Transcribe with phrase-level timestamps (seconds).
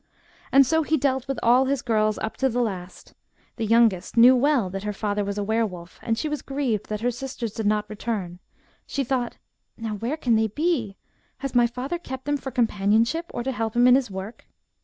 [0.51, 3.13] And so he dealt with all his girls up to the last.
[3.57, 6.89] The youngest knew well that her father was a were wolf, and she was grieved
[6.89, 8.39] that her sisters did not return;
[8.87, 9.37] she thought,
[9.77, 10.97] *Now where can they be?
[11.45, 14.47] Has my father kept them for companionship; or to help him in his work?'